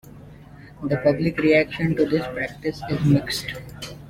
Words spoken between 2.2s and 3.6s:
practice is mixed.